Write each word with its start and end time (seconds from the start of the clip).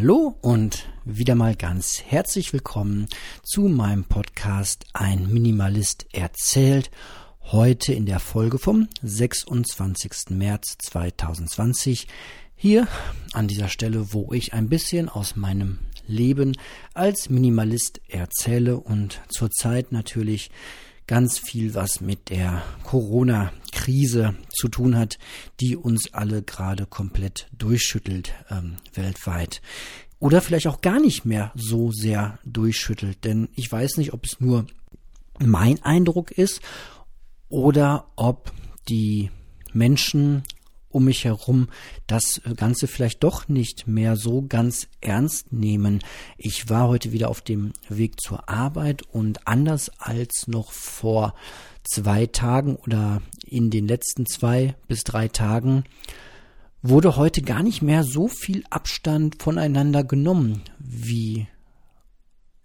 Hallo 0.00 0.34
und 0.40 0.88
wieder 1.04 1.34
mal 1.34 1.54
ganz 1.54 2.02
herzlich 2.02 2.54
willkommen 2.54 3.06
zu 3.42 3.68
meinem 3.68 4.04
Podcast 4.04 4.86
Ein 4.94 5.30
Minimalist 5.30 6.06
erzählt. 6.14 6.90
Heute 7.42 7.92
in 7.92 8.06
der 8.06 8.18
Folge 8.18 8.58
vom 8.58 8.88
26. 9.02 10.30
März 10.30 10.78
2020. 10.78 12.08
Hier 12.56 12.88
an 13.34 13.46
dieser 13.46 13.68
Stelle, 13.68 14.14
wo 14.14 14.32
ich 14.32 14.54
ein 14.54 14.70
bisschen 14.70 15.10
aus 15.10 15.36
meinem 15.36 15.80
Leben 16.06 16.56
als 16.94 17.28
Minimalist 17.28 18.00
erzähle 18.08 18.80
und 18.80 19.20
zurzeit 19.28 19.92
natürlich 19.92 20.50
ganz 21.10 21.40
viel, 21.40 21.74
was 21.74 22.00
mit 22.00 22.30
der 22.30 22.62
Corona-Krise 22.84 24.36
zu 24.48 24.68
tun 24.68 24.96
hat, 24.96 25.18
die 25.58 25.76
uns 25.76 26.14
alle 26.14 26.40
gerade 26.40 26.86
komplett 26.86 27.48
durchschüttelt 27.58 28.32
ähm, 28.48 28.76
weltweit. 28.94 29.60
Oder 30.20 30.40
vielleicht 30.40 30.68
auch 30.68 30.82
gar 30.82 31.00
nicht 31.00 31.24
mehr 31.24 31.50
so 31.56 31.90
sehr 31.90 32.38
durchschüttelt, 32.44 33.24
denn 33.24 33.48
ich 33.56 33.72
weiß 33.72 33.96
nicht, 33.96 34.12
ob 34.12 34.24
es 34.24 34.38
nur 34.38 34.66
mein 35.40 35.82
Eindruck 35.82 36.30
ist 36.30 36.60
oder 37.48 38.12
ob 38.14 38.52
die 38.88 39.32
Menschen 39.72 40.44
um 40.90 41.04
mich 41.04 41.24
herum 41.24 41.68
das 42.06 42.40
Ganze 42.56 42.86
vielleicht 42.86 43.22
doch 43.22 43.48
nicht 43.48 43.86
mehr 43.86 44.16
so 44.16 44.42
ganz 44.42 44.88
ernst 45.00 45.52
nehmen. 45.52 46.00
Ich 46.36 46.68
war 46.68 46.88
heute 46.88 47.12
wieder 47.12 47.28
auf 47.28 47.40
dem 47.40 47.72
Weg 47.88 48.20
zur 48.20 48.48
Arbeit 48.48 49.02
und 49.02 49.46
anders 49.46 49.90
als 49.98 50.46
noch 50.46 50.72
vor 50.72 51.34
zwei 51.84 52.26
Tagen 52.26 52.76
oder 52.76 53.22
in 53.46 53.70
den 53.70 53.86
letzten 53.88 54.26
zwei 54.26 54.74
bis 54.88 55.04
drei 55.04 55.28
Tagen 55.28 55.84
wurde 56.82 57.16
heute 57.16 57.42
gar 57.42 57.62
nicht 57.62 57.82
mehr 57.82 58.04
so 58.04 58.28
viel 58.28 58.64
Abstand 58.70 59.42
voneinander 59.42 60.04
genommen, 60.04 60.62
wie 60.78 61.46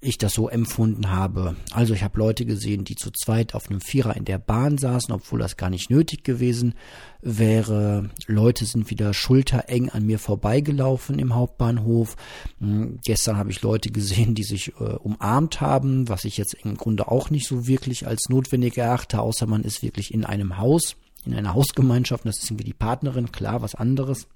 ich 0.05 0.18
das 0.18 0.34
so 0.34 0.48
empfunden 0.49 1.10
habe. 1.10 1.55
Also 1.71 1.93
ich 1.93 2.04
habe 2.04 2.20
Leute 2.20 2.46
gesehen, 2.46 2.84
die 2.84 2.96
zu 2.96 3.12
zweit 3.12 3.54
auf 3.55 3.70
einem 3.70 3.82
Vierer 3.82 4.16
in 4.16 4.26
der 4.26 4.38
Bahn 4.38 4.77
saßen, 4.77 5.13
obwohl 5.13 5.40
das 5.40 5.57
gar 5.57 5.70
nicht 5.70 5.90
nötig 5.90 6.24
gewesen 6.24 6.76
wäre. 7.21 8.10
Leute 8.27 8.66
sind 8.66 8.90
wieder 8.90 9.13
schultereng 9.13 9.90
an 9.90 10.05
mir 10.05 10.20
vorbeigelaufen 10.20 11.20
im 11.20 11.35
Hauptbahnhof. 11.35 12.16
Hm, 12.60 12.99
gestern 13.04 13.38
habe 13.38 13.52
ich 13.52 13.62
Leute 13.62 13.90
gesehen, 13.90 14.35
die 14.35 14.44
sich 14.44 14.74
äh, 14.79 14.84
umarmt 14.84 15.60
haben, 15.62 16.07
was 16.07 16.26
ich 16.26 16.38
jetzt 16.38 16.54
im 16.54 16.77
Grunde 16.77 17.10
auch 17.10 17.29
nicht 17.29 17.48
so 17.48 17.68
wirklich 17.68 18.07
als 18.07 18.29
notwendig 18.29 18.77
erachte, 18.77 19.20
außer 19.20 19.48
man 19.48 19.63
ist 19.63 19.82
wirklich 19.82 20.13
in 20.13 20.24
einem 20.24 20.57
Haus, 20.57 20.96
in 21.26 21.34
einer 21.34 21.54
Hausgemeinschaft, 21.54 22.26
das 22.26 22.38
ist 22.38 22.49
irgendwie 22.49 22.66
die 22.66 22.74
Partnerin, 22.74 23.32
klar, 23.32 23.62
was 23.62 23.76
anderes. 23.76 24.27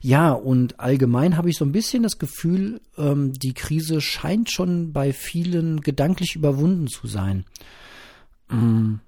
Ja, 0.00 0.32
und 0.32 0.80
allgemein 0.80 1.36
habe 1.36 1.50
ich 1.50 1.56
so 1.56 1.64
ein 1.64 1.72
bisschen 1.72 2.02
das 2.02 2.18
Gefühl, 2.18 2.80
ähm, 2.96 3.32
die 3.32 3.54
Krise 3.54 4.00
scheint 4.00 4.50
schon 4.50 4.92
bei 4.92 5.12
vielen 5.12 5.80
gedanklich 5.80 6.34
überwunden 6.36 6.88
zu 6.88 7.06
sein. 7.06 7.44
Ähm, 8.50 9.00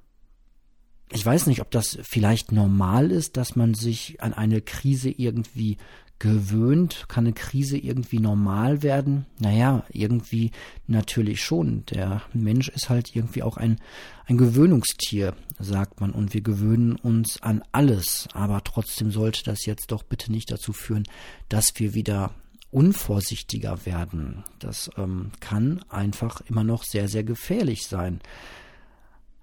ich 1.11 1.25
weiß 1.25 1.47
nicht, 1.47 1.61
ob 1.61 1.71
das 1.71 1.99
vielleicht 2.03 2.51
normal 2.51 3.11
ist, 3.11 3.37
dass 3.37 3.57
man 3.57 3.75
sich 3.75 4.21
an 4.21 4.33
eine 4.35 4.61
Krise 4.61 5.11
irgendwie 5.11 5.77
gewöhnt? 6.19 7.05
Kann 7.09 7.25
eine 7.25 7.35
Krise 7.35 7.77
irgendwie 7.77 8.19
normal 8.19 8.83
werden? 8.83 9.27
Naja, 9.39 9.85
irgendwie 9.91 10.53
natürlich 10.87 11.43
schon. 11.43 11.85
Der 11.87 12.23
Mensch 12.33 12.69
ist 12.69 12.89
halt 12.89 13.15
irgendwie 13.15 13.43
auch 13.43 13.57
ein, 13.57 13.79
ein 14.27 14.39
Gewöhnungstier, 14.39 15.35
sagt 15.59 16.01
man. 16.01 16.11
Und 16.11 16.35
wir 16.35 16.41
gewöhnen 16.41 16.97
uns 16.97 17.43
an 17.43 17.63
alles. 17.73 18.29
Aber 18.33 18.63
trotzdem 18.65 19.11
sollte 19.11 19.43
das 19.45 19.67
jetzt 19.67 19.91
doch 19.93 20.03
bitte 20.03 20.33
nicht 20.33 20.51
dazu 20.51 20.73
führen, 20.73 21.05
dass 21.49 21.73
wir 21.77 21.95
wieder 21.95 22.31
unvorsichtiger 22.71 23.87
werden. 23.87 24.45
Das 24.59 24.91
ähm, 24.97 25.31
kann 25.41 25.85
einfach 25.89 26.41
immer 26.43 26.65
noch 26.65 26.83
sehr, 26.83 27.09
sehr 27.09 27.23
gefährlich 27.23 27.87
sein. 27.87 28.21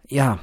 Ja, 0.10 0.42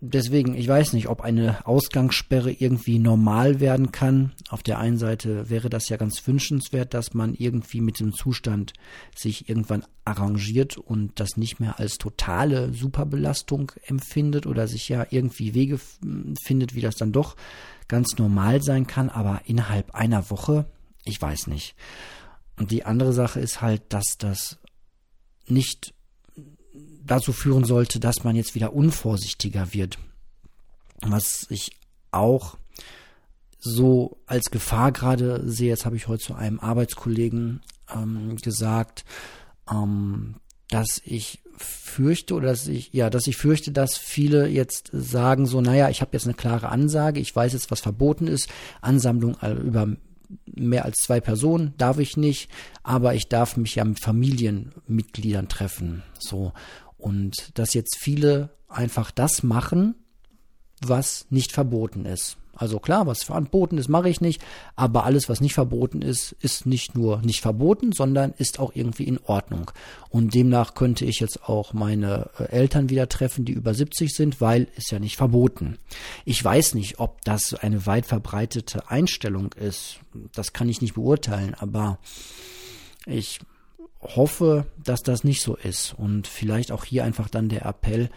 deswegen, 0.00 0.54
ich 0.54 0.66
weiß 0.66 0.92
nicht, 0.94 1.08
ob 1.08 1.20
eine 1.20 1.66
Ausgangssperre 1.66 2.50
irgendwie 2.50 2.98
normal 2.98 3.60
werden 3.60 3.92
kann. 3.92 4.32
Auf 4.48 4.62
der 4.62 4.78
einen 4.78 4.98
Seite 4.98 5.50
wäre 5.50 5.70
das 5.70 5.88
ja 5.88 5.96
ganz 5.96 6.26
wünschenswert, 6.26 6.94
dass 6.94 7.14
man 7.14 7.34
irgendwie 7.34 7.80
mit 7.80 8.00
dem 8.00 8.12
Zustand 8.12 8.72
sich 9.14 9.48
irgendwann 9.48 9.84
arrangiert 10.04 10.78
und 10.78 11.20
das 11.20 11.36
nicht 11.36 11.60
mehr 11.60 11.78
als 11.78 11.98
totale 11.98 12.72
Superbelastung 12.72 13.72
empfindet 13.84 14.46
oder 14.46 14.66
sich 14.66 14.88
ja 14.88 15.06
irgendwie 15.10 15.54
Wege 15.54 15.78
findet, 16.42 16.74
wie 16.74 16.80
das 16.80 16.96
dann 16.96 17.12
doch 17.12 17.36
ganz 17.86 18.18
normal 18.18 18.62
sein 18.62 18.86
kann. 18.86 19.10
Aber 19.10 19.42
innerhalb 19.44 19.94
einer 19.94 20.30
Woche, 20.30 20.66
ich 21.04 21.20
weiß 21.20 21.46
nicht. 21.46 21.74
Und 22.58 22.70
die 22.70 22.84
andere 22.84 23.12
Sache 23.12 23.40
ist 23.40 23.62
halt, 23.62 23.82
dass 23.90 24.16
das 24.18 24.58
nicht 25.46 25.94
dazu 27.04 27.32
führen 27.32 27.64
sollte, 27.64 28.00
dass 28.00 28.24
man 28.24 28.36
jetzt 28.36 28.54
wieder 28.54 28.72
unvorsichtiger 28.72 29.72
wird. 29.72 29.98
Was 31.00 31.46
ich 31.48 31.72
auch 32.10 32.56
so 33.58 34.18
als 34.26 34.50
Gefahr 34.50 34.92
gerade 34.92 35.42
sehe, 35.48 35.68
jetzt 35.68 35.84
habe 35.84 35.96
ich 35.96 36.08
heute 36.08 36.24
zu 36.24 36.34
einem 36.34 36.60
Arbeitskollegen 36.60 37.60
ähm, 37.94 38.36
gesagt, 38.36 39.04
ähm, 39.70 40.36
dass 40.68 41.00
ich 41.04 41.40
fürchte 41.56 42.34
oder 42.34 42.48
dass 42.48 42.66
ich 42.68 42.92
ja, 42.92 43.10
dass 43.10 43.26
ich 43.26 43.36
fürchte, 43.36 43.70
dass 43.70 43.98
viele 43.98 44.48
jetzt 44.48 44.90
sagen 44.92 45.44
so, 45.46 45.60
naja, 45.60 45.90
ich 45.90 46.00
habe 46.00 46.12
jetzt 46.12 46.24
eine 46.24 46.34
klare 46.34 46.70
Ansage, 46.70 47.20
ich 47.20 47.34
weiß 47.34 47.52
jetzt, 47.52 47.70
was 47.70 47.80
verboten 47.80 48.26
ist, 48.26 48.48
Ansammlung 48.80 49.36
über 49.62 49.88
mehr 50.46 50.84
als 50.84 50.98
zwei 50.98 51.20
Personen 51.20 51.74
darf 51.76 51.98
ich 51.98 52.16
nicht, 52.16 52.50
aber 52.82 53.14
ich 53.14 53.28
darf 53.28 53.56
mich 53.56 53.74
ja 53.74 53.84
mit 53.84 54.00
Familienmitgliedern 54.00 55.48
treffen, 55.48 56.02
so 56.18 56.52
und 57.00 57.58
dass 57.58 57.74
jetzt 57.74 57.96
viele 57.98 58.50
einfach 58.68 59.10
das 59.10 59.42
machen, 59.42 59.94
was 60.80 61.26
nicht 61.30 61.52
verboten 61.52 62.06
ist. 62.06 62.36
Also 62.60 62.78
klar, 62.78 63.06
was 63.06 63.22
verboten 63.22 63.78
ist, 63.78 63.88
mache 63.88 64.10
ich 64.10 64.20
nicht, 64.20 64.42
aber 64.76 65.04
alles, 65.04 65.30
was 65.30 65.40
nicht 65.40 65.54
verboten 65.54 66.02
ist, 66.02 66.36
ist 66.40 66.66
nicht 66.66 66.94
nur 66.94 67.22
nicht 67.22 67.40
verboten, 67.40 67.92
sondern 67.92 68.34
ist 68.36 68.58
auch 68.58 68.72
irgendwie 68.74 69.04
in 69.04 69.18
Ordnung. 69.24 69.70
Und 70.10 70.34
demnach 70.34 70.74
könnte 70.74 71.06
ich 71.06 71.20
jetzt 71.20 71.48
auch 71.48 71.72
meine 71.72 72.28
äh, 72.38 72.50
Eltern 72.50 72.90
wieder 72.90 73.08
treffen, 73.08 73.46
die 73.46 73.52
über 73.52 73.72
70 73.72 74.12
sind, 74.12 74.42
weil 74.42 74.68
ist 74.76 74.90
ja 74.90 74.98
nicht 74.98 75.16
verboten. 75.16 75.78
Ich 76.26 76.44
weiß 76.44 76.74
nicht, 76.74 77.00
ob 77.00 77.22
das 77.24 77.54
eine 77.54 77.86
weit 77.86 78.04
verbreitete 78.04 78.90
Einstellung 78.90 79.54
ist. 79.54 80.00
Das 80.34 80.52
kann 80.52 80.68
ich 80.68 80.82
nicht 80.82 80.96
beurteilen, 80.96 81.54
aber 81.54 81.98
ich 83.06 83.40
hoffe, 84.00 84.66
dass 84.82 85.02
das 85.02 85.24
nicht 85.24 85.42
so 85.42 85.56
ist. 85.56 85.94
Und 85.94 86.26
vielleicht 86.26 86.72
auch 86.72 86.84
hier 86.84 87.04
einfach 87.04 87.28
dann 87.28 87.48
der 87.48 87.66
Appell, 87.66 88.10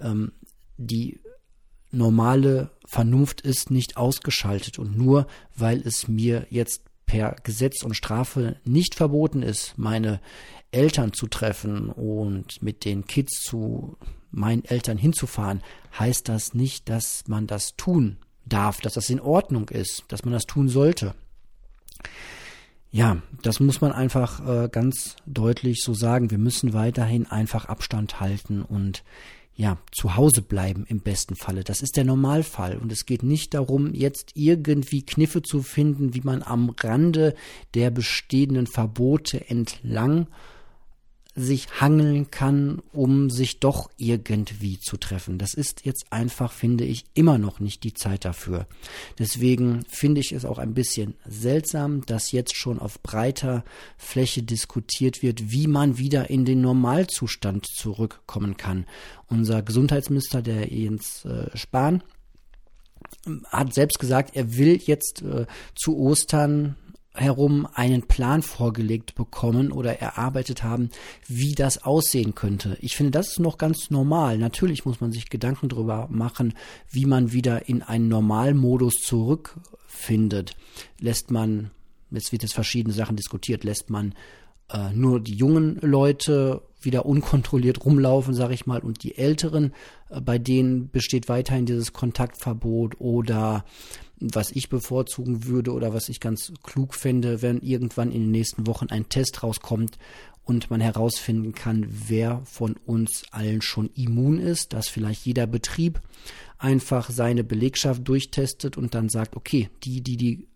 ähm, 0.00 0.32
die 0.76 1.20
normale 1.90 2.70
Vernunft 2.86 3.40
ist 3.40 3.70
nicht 3.70 3.96
ausgeschaltet. 3.96 4.78
Und 4.78 4.96
nur 4.96 5.26
weil 5.56 5.80
es 5.80 6.08
mir 6.08 6.46
jetzt 6.50 6.82
per 7.06 7.36
Gesetz 7.42 7.82
und 7.82 7.94
Strafe 7.94 8.56
nicht 8.64 8.94
verboten 8.94 9.42
ist, 9.42 9.76
meine 9.76 10.20
Eltern 10.70 11.12
zu 11.12 11.26
treffen 11.26 11.88
und 11.90 12.62
mit 12.62 12.84
den 12.84 13.06
Kids 13.06 13.40
zu 13.42 13.96
meinen 14.30 14.64
Eltern 14.64 14.98
hinzufahren, 14.98 15.62
heißt 15.98 16.28
das 16.28 16.54
nicht, 16.54 16.88
dass 16.88 17.24
man 17.28 17.46
das 17.46 17.76
tun 17.76 18.18
darf, 18.44 18.80
dass 18.80 18.94
das 18.94 19.10
in 19.10 19.20
Ordnung 19.20 19.68
ist, 19.68 20.04
dass 20.08 20.24
man 20.24 20.32
das 20.32 20.44
tun 20.44 20.68
sollte. 20.68 21.14
Ja, 22.94 23.20
das 23.42 23.58
muss 23.58 23.80
man 23.80 23.90
einfach 23.90 24.46
äh, 24.46 24.68
ganz 24.68 25.16
deutlich 25.26 25.82
so 25.82 25.94
sagen. 25.94 26.30
Wir 26.30 26.38
müssen 26.38 26.74
weiterhin 26.74 27.26
einfach 27.26 27.64
Abstand 27.64 28.20
halten 28.20 28.62
und 28.62 29.02
ja, 29.56 29.78
zu 29.90 30.14
Hause 30.14 30.42
bleiben 30.42 30.84
im 30.86 31.00
besten 31.00 31.34
Falle. 31.34 31.64
Das 31.64 31.82
ist 31.82 31.96
der 31.96 32.04
Normalfall. 32.04 32.78
Und 32.78 32.92
es 32.92 33.04
geht 33.04 33.24
nicht 33.24 33.52
darum, 33.54 33.94
jetzt 33.94 34.30
irgendwie 34.36 35.04
Kniffe 35.04 35.42
zu 35.42 35.62
finden, 35.62 36.14
wie 36.14 36.20
man 36.20 36.44
am 36.44 36.70
Rande 36.70 37.34
der 37.74 37.90
bestehenden 37.90 38.68
Verbote 38.68 39.50
entlang 39.50 40.28
sich 41.34 41.80
hangeln 41.80 42.30
kann, 42.30 42.80
um 42.92 43.28
sich 43.28 43.58
doch 43.58 43.90
irgendwie 43.96 44.78
zu 44.78 44.96
treffen. 44.96 45.38
Das 45.38 45.54
ist 45.54 45.84
jetzt 45.84 46.06
einfach, 46.10 46.52
finde 46.52 46.84
ich, 46.84 47.04
immer 47.14 47.38
noch 47.38 47.58
nicht 47.58 47.82
die 47.82 47.92
Zeit 47.92 48.24
dafür. 48.24 48.66
Deswegen 49.18 49.84
finde 49.88 50.20
ich 50.20 50.32
es 50.32 50.44
auch 50.44 50.58
ein 50.58 50.74
bisschen 50.74 51.14
seltsam, 51.26 52.06
dass 52.06 52.30
jetzt 52.30 52.56
schon 52.56 52.78
auf 52.78 53.02
breiter 53.02 53.64
Fläche 53.96 54.44
diskutiert 54.44 55.22
wird, 55.22 55.50
wie 55.50 55.66
man 55.66 55.98
wieder 55.98 56.30
in 56.30 56.44
den 56.44 56.60
Normalzustand 56.60 57.66
zurückkommen 57.66 58.56
kann. 58.56 58.86
Unser 59.28 59.62
Gesundheitsminister, 59.62 60.40
der 60.40 60.72
Jens 60.72 61.24
äh, 61.24 61.56
Spahn, 61.56 62.02
hat 63.48 63.74
selbst 63.74 63.98
gesagt, 63.98 64.36
er 64.36 64.56
will 64.56 64.80
jetzt 64.84 65.22
äh, 65.22 65.46
zu 65.74 65.96
Ostern 65.96 66.76
herum 67.14 67.66
einen 67.74 68.02
Plan 68.02 68.42
vorgelegt 68.42 69.14
bekommen 69.14 69.72
oder 69.72 70.00
erarbeitet 70.00 70.62
haben, 70.62 70.90
wie 71.28 71.54
das 71.54 71.84
aussehen 71.84 72.34
könnte. 72.34 72.76
Ich 72.80 72.96
finde, 72.96 73.12
das 73.12 73.28
ist 73.28 73.40
noch 73.40 73.58
ganz 73.58 73.90
normal. 73.90 74.38
Natürlich 74.38 74.84
muss 74.84 75.00
man 75.00 75.12
sich 75.12 75.30
Gedanken 75.30 75.68
darüber 75.68 76.08
machen, 76.10 76.54
wie 76.90 77.06
man 77.06 77.32
wieder 77.32 77.68
in 77.68 77.82
einen 77.82 78.08
Normalmodus 78.08 78.94
zurückfindet. 79.02 80.56
Lässt 80.98 81.30
man 81.30 81.70
es 82.16 82.32
wird 82.32 82.42
jetzt 82.42 82.54
verschiedene 82.54 82.94
Sachen 82.94 83.16
diskutiert. 83.16 83.64
Lässt 83.64 83.90
man 83.90 84.14
äh, 84.70 84.92
nur 84.92 85.20
die 85.20 85.34
jungen 85.34 85.78
Leute 85.80 86.62
wieder 86.80 87.06
unkontrolliert 87.06 87.84
rumlaufen, 87.84 88.34
sage 88.34 88.54
ich 88.54 88.66
mal, 88.66 88.80
und 88.80 89.02
die 89.02 89.16
Älteren, 89.16 89.72
äh, 90.10 90.20
bei 90.20 90.38
denen 90.38 90.90
besteht 90.90 91.28
weiterhin 91.28 91.66
dieses 91.66 91.92
Kontaktverbot 91.92 93.00
oder 93.00 93.64
was 94.20 94.50
ich 94.52 94.68
bevorzugen 94.68 95.46
würde 95.46 95.72
oder 95.72 95.92
was 95.92 96.08
ich 96.08 96.20
ganz 96.20 96.52
klug 96.62 96.94
fände, 96.94 97.42
wenn 97.42 97.60
irgendwann 97.60 98.10
in 98.10 98.22
den 98.22 98.30
nächsten 98.30 98.66
Wochen 98.66 98.86
ein 98.88 99.08
Test 99.08 99.42
rauskommt 99.42 99.98
und 100.44 100.70
man 100.70 100.80
herausfinden 100.80 101.52
kann, 101.54 101.86
wer 101.88 102.42
von 102.44 102.76
uns 102.86 103.24
allen 103.30 103.62
schon 103.62 103.90
immun 103.94 104.38
ist, 104.38 104.72
dass 104.72 104.88
vielleicht 104.88 105.24
jeder 105.26 105.46
Betrieb 105.46 106.00
einfach 106.58 107.10
seine 107.10 107.44
Belegschaft 107.44 108.06
durchtestet 108.06 108.76
und 108.76 108.94
dann 108.94 109.08
sagt, 109.08 109.36
okay, 109.36 109.70
die, 109.82 110.02
die 110.02 110.16
die 110.16 110.48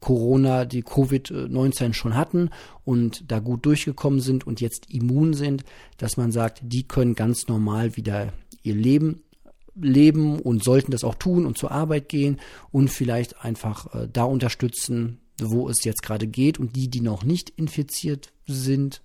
Corona, 0.00 0.64
die 0.64 0.82
Covid-19 0.82 1.92
schon 1.92 2.16
hatten 2.16 2.50
und 2.84 3.30
da 3.30 3.38
gut 3.38 3.66
durchgekommen 3.66 4.20
sind 4.20 4.46
und 4.46 4.60
jetzt 4.60 4.90
immun 4.90 5.34
sind, 5.34 5.64
dass 5.98 6.16
man 6.16 6.32
sagt, 6.32 6.60
die 6.62 6.88
können 6.88 7.14
ganz 7.14 7.48
normal 7.48 7.96
wieder 7.96 8.32
ihr 8.62 8.74
Leben 8.74 9.22
leben 9.80 10.38
und 10.38 10.64
sollten 10.64 10.92
das 10.92 11.04
auch 11.04 11.14
tun 11.14 11.46
und 11.46 11.58
zur 11.58 11.70
Arbeit 11.70 12.08
gehen 12.08 12.40
und 12.70 12.88
vielleicht 12.88 13.44
einfach 13.44 13.94
äh, 13.94 14.08
da 14.12 14.24
unterstützen, 14.24 15.20
wo 15.40 15.68
es 15.68 15.84
jetzt 15.84 16.02
gerade 16.02 16.26
geht 16.26 16.58
und 16.58 16.76
die, 16.76 16.88
die 16.88 17.00
noch 17.00 17.24
nicht 17.24 17.50
infiziert 17.50 18.32
sind, 18.46 19.02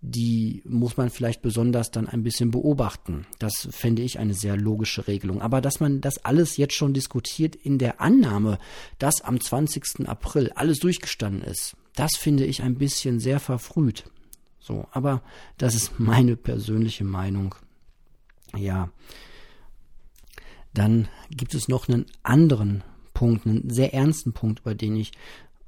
die 0.00 0.62
muss 0.64 0.96
man 0.96 1.10
vielleicht 1.10 1.42
besonders 1.42 1.90
dann 1.90 2.08
ein 2.08 2.22
bisschen 2.22 2.52
beobachten. 2.52 3.26
Das 3.38 3.68
fände 3.70 4.02
ich 4.02 4.18
eine 4.18 4.34
sehr 4.34 4.56
logische 4.56 5.08
Regelung. 5.08 5.42
Aber 5.42 5.60
dass 5.60 5.80
man 5.80 6.00
das 6.00 6.24
alles 6.24 6.56
jetzt 6.56 6.74
schon 6.74 6.94
diskutiert 6.94 7.56
in 7.56 7.78
der 7.78 8.00
Annahme, 8.00 8.58
dass 8.98 9.22
am 9.22 9.40
20. 9.40 10.08
April 10.08 10.52
alles 10.54 10.78
durchgestanden 10.78 11.42
ist, 11.42 11.76
das 11.96 12.12
finde 12.16 12.44
ich 12.44 12.62
ein 12.62 12.76
bisschen 12.76 13.18
sehr 13.18 13.40
verfrüht. 13.40 14.04
So, 14.60 14.86
aber 14.92 15.22
das 15.56 15.74
ist 15.74 15.98
meine 15.98 16.36
persönliche 16.36 17.04
Meinung. 17.04 17.56
Ja. 18.56 18.90
Dann 20.74 21.08
gibt 21.30 21.54
es 21.54 21.68
noch 21.68 21.88
einen 21.88 22.06
anderen 22.22 22.82
Punkt, 23.14 23.46
einen 23.46 23.70
sehr 23.70 23.94
ernsten 23.94 24.32
Punkt, 24.32 24.60
über 24.60 24.74
den 24.74 24.96
ich 24.96 25.12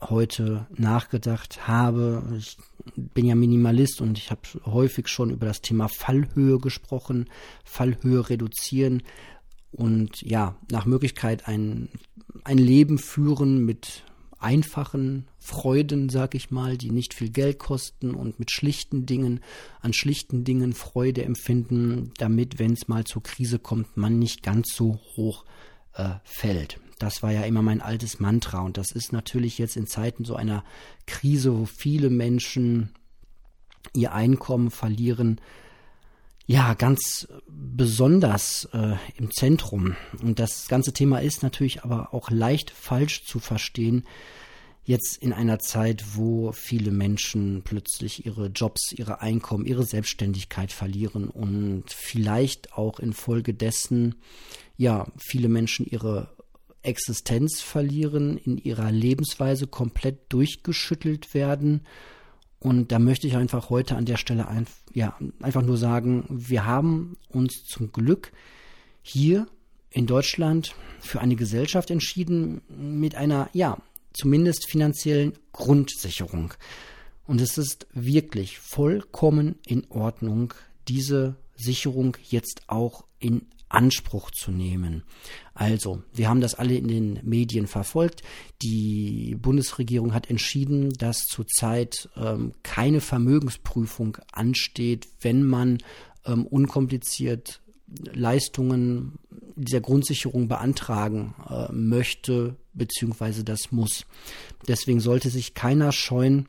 heute 0.00 0.66
nachgedacht 0.76 1.66
habe. 1.66 2.22
Ich 2.38 2.56
bin 2.96 3.26
ja 3.26 3.34
Minimalist 3.34 4.00
und 4.00 4.18
ich 4.18 4.30
habe 4.30 4.40
häufig 4.64 5.08
schon 5.08 5.30
über 5.30 5.46
das 5.46 5.60
Thema 5.60 5.88
Fallhöhe 5.88 6.58
gesprochen, 6.58 7.28
Fallhöhe 7.64 8.28
reduzieren 8.28 9.02
und 9.72 10.22
ja, 10.22 10.56
nach 10.70 10.86
Möglichkeit 10.86 11.46
ein, 11.48 11.88
ein 12.44 12.58
Leben 12.58 12.98
führen 12.98 13.64
mit 13.64 14.04
einfachen 14.40 15.28
Freuden, 15.38 16.08
sag 16.08 16.34
ich 16.34 16.50
mal, 16.50 16.76
die 16.76 16.90
nicht 16.90 17.14
viel 17.14 17.30
Geld 17.30 17.58
kosten 17.58 18.14
und 18.14 18.38
mit 18.38 18.50
schlichten 18.50 19.06
Dingen, 19.06 19.40
an 19.80 19.92
schlichten 19.92 20.44
Dingen 20.44 20.72
Freude 20.72 21.24
empfinden, 21.24 22.12
damit, 22.18 22.58
wenn 22.58 22.72
es 22.72 22.88
mal 22.88 23.04
zur 23.04 23.22
Krise 23.22 23.58
kommt, 23.58 23.96
man 23.96 24.18
nicht 24.18 24.42
ganz 24.42 24.74
so 24.74 25.00
hoch 25.16 25.44
äh, 25.94 26.14
fällt. 26.24 26.80
Das 26.98 27.22
war 27.22 27.32
ja 27.32 27.42
immer 27.42 27.62
mein 27.62 27.80
altes 27.80 28.20
Mantra 28.20 28.60
und 28.60 28.76
das 28.76 28.92
ist 28.92 29.12
natürlich 29.12 29.58
jetzt 29.58 29.76
in 29.76 29.86
Zeiten 29.86 30.24
so 30.24 30.36
einer 30.36 30.64
Krise, 31.06 31.58
wo 31.58 31.64
viele 31.64 32.10
Menschen 32.10 32.90
ihr 33.94 34.12
Einkommen 34.12 34.70
verlieren, 34.70 35.40
ja, 36.50 36.74
ganz 36.74 37.28
besonders 37.46 38.68
äh, 38.72 38.96
im 39.16 39.30
Zentrum. 39.30 39.94
Und 40.20 40.40
das 40.40 40.66
ganze 40.66 40.92
Thema 40.92 41.18
ist 41.22 41.44
natürlich 41.44 41.84
aber 41.84 42.12
auch 42.12 42.28
leicht 42.28 42.72
falsch 42.72 43.24
zu 43.24 43.38
verstehen, 43.38 44.04
jetzt 44.82 45.18
in 45.18 45.32
einer 45.32 45.60
Zeit, 45.60 46.16
wo 46.16 46.50
viele 46.50 46.90
Menschen 46.90 47.62
plötzlich 47.62 48.26
ihre 48.26 48.48
Jobs, 48.48 48.90
ihre 48.90 49.20
Einkommen, 49.20 49.64
ihre 49.64 49.84
Selbstständigkeit 49.84 50.72
verlieren 50.72 51.28
und 51.28 51.84
vielleicht 51.86 52.72
auch 52.72 52.98
infolgedessen, 52.98 54.16
ja, 54.76 55.06
viele 55.18 55.48
Menschen 55.48 55.86
ihre 55.86 56.34
Existenz 56.82 57.60
verlieren, 57.60 58.36
in 58.38 58.58
ihrer 58.58 58.90
Lebensweise 58.90 59.68
komplett 59.68 60.32
durchgeschüttelt 60.32 61.32
werden. 61.32 61.86
Und 62.60 62.92
da 62.92 62.98
möchte 62.98 63.26
ich 63.26 63.36
einfach 63.36 63.70
heute 63.70 63.96
an 63.96 64.04
der 64.04 64.18
Stelle 64.18 64.46
ein, 64.46 64.66
ja, 64.92 65.16
einfach 65.40 65.62
nur 65.62 65.78
sagen, 65.78 66.24
wir 66.28 66.66
haben 66.66 67.16
uns 67.30 67.64
zum 67.64 67.90
Glück 67.90 68.32
hier 69.02 69.46
in 69.90 70.06
Deutschland 70.06 70.74
für 71.00 71.20
eine 71.20 71.36
Gesellschaft 71.36 71.90
entschieden 71.90 72.60
mit 72.68 73.14
einer, 73.14 73.48
ja, 73.54 73.78
zumindest 74.12 74.68
finanziellen 74.68 75.32
Grundsicherung. 75.52 76.52
Und 77.26 77.40
es 77.40 77.56
ist 77.56 77.86
wirklich 77.92 78.58
vollkommen 78.58 79.56
in 79.64 79.86
Ordnung, 79.88 80.52
diese 80.88 81.36
Sicherung 81.56 82.16
jetzt 82.28 82.62
auch 82.66 83.04
in 83.18 83.46
Anspruch 83.70 84.30
zu 84.30 84.50
nehmen. 84.50 85.04
Also, 85.54 86.02
wir 86.12 86.28
haben 86.28 86.40
das 86.40 86.54
alle 86.54 86.74
in 86.74 86.88
den 86.88 87.20
Medien 87.22 87.66
verfolgt. 87.66 88.22
Die 88.62 89.36
Bundesregierung 89.40 90.12
hat 90.12 90.28
entschieden, 90.28 90.92
dass 90.94 91.24
zurzeit 91.26 92.08
ähm, 92.16 92.52
keine 92.62 93.00
Vermögensprüfung 93.00 94.18
ansteht, 94.32 95.08
wenn 95.20 95.44
man 95.44 95.78
ähm, 96.26 96.46
unkompliziert 96.46 97.60
Leistungen 98.12 99.18
dieser 99.56 99.80
Grundsicherung 99.80 100.48
beantragen 100.48 101.34
äh, 101.48 101.72
möchte, 101.72 102.56
beziehungsweise 102.72 103.44
das 103.44 103.72
muss. 103.72 104.06
Deswegen 104.68 105.00
sollte 105.00 105.30
sich 105.30 105.54
keiner 105.54 105.92
scheuen, 105.92 106.48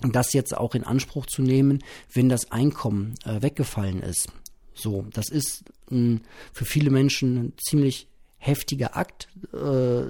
das 0.00 0.32
jetzt 0.32 0.56
auch 0.56 0.74
in 0.74 0.84
Anspruch 0.84 1.26
zu 1.26 1.42
nehmen, 1.42 1.82
wenn 2.12 2.28
das 2.28 2.50
Einkommen 2.50 3.14
äh, 3.24 3.42
weggefallen 3.42 4.00
ist. 4.00 4.28
So, 4.74 5.06
das 5.12 5.28
ist 5.28 5.64
ein, 5.92 6.20
für 6.52 6.64
viele 6.64 6.90
Menschen 6.90 7.36
ein 7.36 7.52
ziemlich 7.62 8.08
heftiger 8.42 8.96
Akt, 8.96 9.28
äh, 9.52 10.02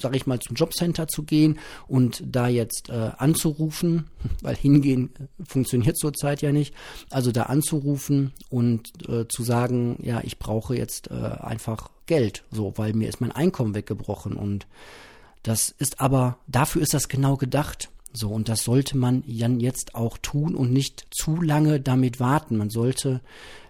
sage 0.00 0.16
ich 0.16 0.26
mal, 0.26 0.38
zum 0.38 0.54
Jobcenter 0.54 1.08
zu 1.08 1.24
gehen 1.24 1.58
und 1.88 2.22
da 2.24 2.46
jetzt 2.46 2.88
äh, 2.90 3.10
anzurufen, 3.18 4.08
weil 4.42 4.54
hingehen 4.54 5.10
funktioniert 5.44 5.98
zurzeit 5.98 6.42
ja 6.42 6.52
nicht, 6.52 6.74
also 7.10 7.32
da 7.32 7.44
anzurufen 7.44 8.32
und 8.50 8.92
äh, 9.08 9.26
zu 9.26 9.42
sagen, 9.42 9.98
ja, 10.00 10.20
ich 10.22 10.38
brauche 10.38 10.76
jetzt 10.76 11.10
äh, 11.10 11.14
einfach 11.14 11.90
Geld, 12.06 12.44
so, 12.52 12.72
weil 12.76 12.92
mir 12.92 13.08
ist 13.08 13.20
mein 13.20 13.32
Einkommen 13.32 13.74
weggebrochen 13.74 14.34
und 14.34 14.68
das 15.42 15.74
ist 15.76 16.00
aber, 16.00 16.38
dafür 16.46 16.82
ist 16.82 16.94
das 16.94 17.08
genau 17.08 17.36
gedacht. 17.36 17.90
So, 18.12 18.28
und 18.30 18.48
das 18.48 18.64
sollte 18.64 18.96
man 18.96 19.22
dann 19.26 19.60
jetzt 19.60 19.94
auch 19.94 20.18
tun 20.18 20.54
und 20.54 20.72
nicht 20.72 21.06
zu 21.10 21.40
lange 21.40 21.80
damit 21.80 22.18
warten. 22.18 22.56
Man 22.56 22.70
sollte, 22.70 23.20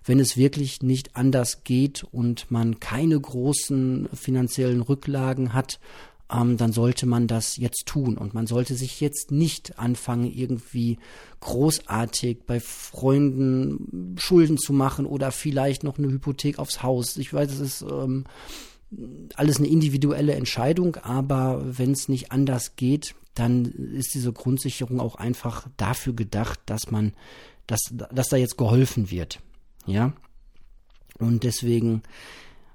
wenn 0.05 0.19
es 0.19 0.37
wirklich 0.37 0.83
nicht 0.83 1.15
anders 1.15 1.63
geht 1.63 2.05
und 2.11 2.51
man 2.51 2.81
keine 2.81 3.21
großen 3.21 4.09
finanziellen 4.15 4.81
Rücklagen 4.81 5.53
hat, 5.53 5.79
ähm, 6.33 6.57
dann 6.57 6.73
sollte 6.73 7.07
man 7.07 7.27
das 7.27 7.57
jetzt 7.57 7.87
tun. 7.87 8.17
Und 8.17 8.33
man 8.33 8.47
sollte 8.47 8.75
sich 8.75 9.01
jetzt 9.01 9.31
nicht 9.31 9.79
anfangen, 9.79 10.33
irgendwie 10.33 10.99
großartig 11.41 12.45
bei 12.47 12.61
Freunden 12.61 14.17
Schulden 14.19 14.57
zu 14.57 14.73
machen 14.73 15.07
oder 15.07 15.33
vielleicht 15.33 15.85
noch 15.85 15.99
eine 15.99 16.09
Hypothek 16.09 16.59
aufs 16.59 16.83
Haus. 16.83 17.17
Ich 17.17 17.33
weiß, 17.33 17.53
es 17.53 17.61
ist 17.61 17.83
ähm, 17.83 18.25
alles 19.35 19.59
eine 19.59 19.69
individuelle 19.69 20.35
Entscheidung, 20.35 20.97
aber 20.97 21.63
wenn 21.79 21.93
es 21.93 22.09
nicht 22.09 22.33
anders 22.33 22.77
geht, 22.77 23.15
dann 23.35 23.65
ist 23.65 24.15
diese 24.15 24.33
Grundsicherung 24.33 25.01
auch 25.01 25.15
einfach 25.15 25.69
dafür 25.77 26.15
gedacht, 26.15 26.61
dass 26.67 26.91
man, 26.91 27.13
dass, 27.67 27.81
dass 27.91 28.29
da 28.29 28.37
jetzt 28.37 28.59
geholfen 28.59 29.11
wird. 29.11 29.41
Ja. 29.87 30.13
Und 31.19 31.45
deswegen 31.45 32.03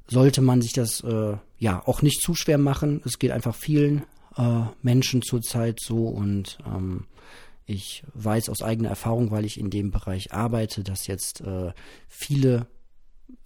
sollte 0.08 0.42
man 0.42 0.62
sich 0.62 0.74
das 0.74 1.02
äh, 1.02 1.38
ja 1.58 1.82
auch 1.86 2.02
nicht 2.02 2.22
zu 2.22 2.36
schwer 2.36 2.58
machen. 2.58 3.02
Es 3.06 3.20
geht 3.20 3.32
einfach 3.32 3.56
vielen 3.56 4.04
äh, 4.38 4.62
Menschen 4.82 5.22
zurzeit 5.22 5.80
so 5.80 6.08
und 6.08 6.60
ähm, 6.66 7.06
ich 7.66 8.04
weiß 8.14 8.50
aus 8.50 8.62
eigener 8.62 8.90
Erfahrung, 8.90 9.32
weil 9.32 9.46
ich 9.46 9.60
in 9.60 9.72
dem 9.72 9.90
Bereich 9.90 10.32
arbeite, 10.32 10.84
dass 10.84 11.08
jetzt 11.08 11.42
äh, 11.42 11.74
viele 12.08 12.68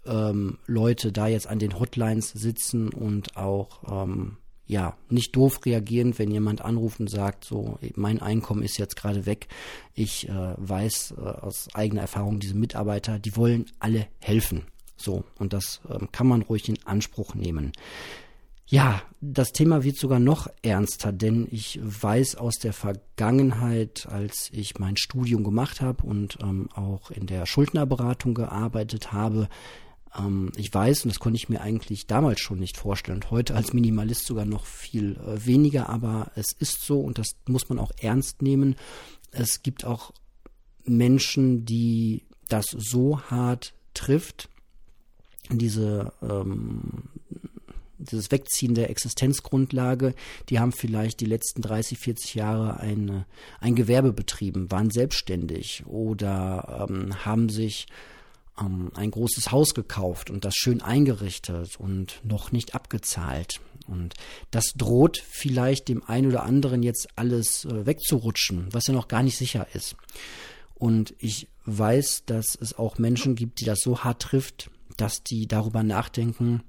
ähm, 0.06 0.58
Leute 0.66 1.13
da 1.13 1.28
jetzt 1.28 1.48
an 1.48 1.60
den 1.60 1.80
Hotlines 1.80 2.30
sitzen 2.32 2.89
und 2.89 3.38
auch 3.38 4.04
ähm, 4.04 4.38
ja, 4.70 4.96
nicht 5.10 5.36
doof 5.36 5.66
reagieren, 5.66 6.20
wenn 6.20 6.30
jemand 6.30 6.62
anruft 6.62 7.00
und 7.00 7.10
sagt, 7.10 7.44
so, 7.44 7.80
mein 7.96 8.22
Einkommen 8.22 8.62
ist 8.62 8.78
jetzt 8.78 8.96
gerade 8.96 9.26
weg. 9.26 9.48
Ich 9.96 10.30
äh, 10.30 10.54
weiß 10.58 11.16
äh, 11.18 11.22
aus 11.22 11.70
eigener 11.74 12.02
Erfahrung, 12.02 12.40
diese 12.40 12.54
Mitarbeiter, 12.54 13.18
die 13.18 13.36
wollen 13.36 13.66
alle 13.80 14.06
helfen. 14.20 14.68
So, 14.96 15.24
und 15.40 15.54
das 15.54 15.82
äh, 15.90 16.06
kann 16.12 16.28
man 16.28 16.44
ruhig 16.44 16.70
in 16.70 16.78
Anspruch 16.86 17.34
nehmen. 17.34 17.72
Ja, 18.68 19.02
das 19.22 19.54
Thema 19.54 19.84
wird 19.84 19.98
sogar 19.98 20.20
noch 20.20 20.48
ernster, 20.62 21.12
denn 21.12 21.48
ich 21.50 21.80
weiß 21.82 22.36
aus 22.36 22.60
der 22.60 22.74
Vergangenheit, 22.74 24.08
als 24.08 24.52
ich 24.54 24.78
mein 24.78 24.98
Studium 24.98 25.44
gemacht 25.44 25.82
habe 25.82 26.06
und 26.06 26.38
ähm, 26.44 26.70
auch 26.76 27.10
in 27.10 27.26
der 27.26 27.48
Schuldnerberatung 27.48 28.36
gearbeitet 28.36 29.12
habe, 29.12 29.50
Ähm, 30.18 30.51
ich 30.56 30.74
weiß, 30.74 31.04
und 31.04 31.10
das 31.10 31.20
konnte 31.20 31.38
ich 31.38 31.50
mir 31.50 31.62
eigentlich 31.62 32.08
damals 32.08 32.39
schon 32.39 32.60
nicht 32.60 32.78
vorstellen, 32.78 33.18
und 33.18 33.32
heute 33.32 33.56
als 33.56 33.74
Minimalist 33.74 34.25
sogar 34.25 34.46
noch 34.46 34.66
viel 34.66 35.18
äh, 35.18 35.46
weniger, 35.46 35.89
aber 35.89 36.32
es 36.36 36.51
ist 36.58 36.86
so 36.86 37.00
und 37.00 37.18
das 37.18 37.36
muss 37.48 37.70
man 37.70 37.80
auch 37.80 37.92
ernst 38.00 38.42
nehmen. 38.42 38.75
Es 39.32 39.62
gibt 39.62 39.86
auch 39.86 40.12
Menschen, 40.86 41.66
die 41.66 42.24
das 42.48 42.66
so 42.66 43.22
hart 43.22 43.74
trifft, 43.94 44.50
diese 45.51 46.13
ähm, 46.22 47.10
dieses 48.00 48.32
Wegziehen 48.32 48.75
der 48.75 48.89
Existenzgrundlage, 48.89 50.16
die 50.50 50.60
haben 50.60 50.72
vielleicht 50.72 51.20
die 51.20 51.25
letzten 51.25 51.62
30, 51.62 51.98
40 51.98 52.36
Jahre 52.36 52.80
ein, 52.80 53.25
ein 53.60 53.75
Gewerbe 53.75 54.13
betrieben, 54.13 54.72
waren 54.72 54.89
selbstständig 54.89 55.84
oder 55.86 56.88
ähm, 56.89 57.25
haben 57.25 57.50
sich 57.50 57.88
ähm, 58.60 58.92
ein 58.96 59.12
großes 59.12 59.51
Haus 59.51 59.74
gekauft 59.74 60.30
und 60.30 60.46
das 60.46 60.56
schön 60.56 60.82
eingerichtet 60.82 61.80
und 61.80 62.22
noch 62.24 62.51
nicht 62.51 62.75
abgezahlt. 62.75 63.60
Und 63.88 64.13
das 64.51 64.74
droht 64.75 65.18
vielleicht 65.18 65.88
dem 65.88 66.04
einen 66.04 66.28
oder 66.28 66.44
anderen 66.44 66.84
jetzt 66.84 67.08
alles 67.16 67.66
äh, 67.66 67.86
wegzurutschen, 67.86 68.68
was 68.72 68.88
ja 68.88 68.94
noch 68.94 69.08
gar 69.08 69.24
nicht 69.24 69.38
sicher 69.38 69.68
ist. 69.74 69.96
Und 70.75 71.13
ich 71.20 71.48
weiß, 71.66 72.24
dass 72.25 72.58
es 72.60 72.78
auch 72.78 72.98
Menschen 72.98 73.36
gibt, 73.36 73.60
die 73.60 73.66
das 73.66 73.80
so 73.82 74.04
hart 74.04 74.22
trifft, 74.22 74.70
dass 74.98 75.24
die 75.24 75.48
darüber 75.48 75.84
nachdenken 75.84 76.63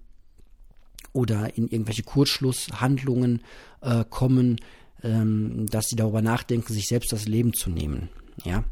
oder 1.12 1.56
in 1.56 1.68
irgendwelche 1.68 2.02
Kurzschlusshandlungen 2.02 3.42
äh, 3.80 4.04
kommen, 4.08 4.60
ähm, 5.02 5.66
dass 5.68 5.88
sie 5.88 5.96
darüber 5.96 6.22
nachdenken, 6.22 6.72
sich 6.72 6.86
selbst 6.86 7.12
das 7.12 7.26
Leben 7.26 7.52
zu 7.52 7.70
nehmen. 7.70 8.08
Ja. 8.44 8.64